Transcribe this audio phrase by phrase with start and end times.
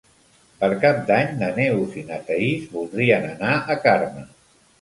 [0.61, 4.29] Per Cap d'Any na Neus i na Thaís voldrien anar a Carme.